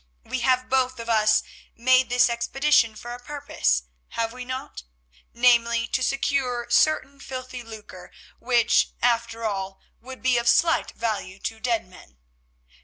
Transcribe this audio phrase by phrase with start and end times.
[0.23, 1.43] We have both of us
[1.77, 8.09] made this expedition for a purpose, have we not—namely, to secure certain filthy lucre
[8.39, 12.17] which, after all, would be of slight value to dead men?